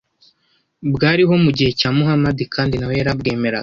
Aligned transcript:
bwariho 0.93 1.33
mu 1.43 1.51
gihe 1.57 1.71
cya 1.79 1.89
Muhamadi 1.97 2.43
kandi 2.55 2.75
na 2.77 2.87
we 2.89 2.93
yarabwemeraga 2.99 3.59